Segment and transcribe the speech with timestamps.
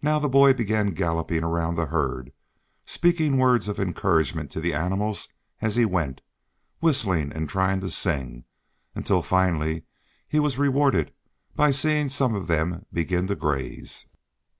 [0.00, 2.30] Now the boy began galloping around the herd,
[2.86, 5.28] speaking words of encouragement to the animals
[5.60, 6.20] as he went,
[6.78, 8.44] whistling and trying to sing,
[8.94, 9.82] until finally
[10.28, 11.12] he was rewarded
[11.56, 14.06] by seeing some of them begin to graze.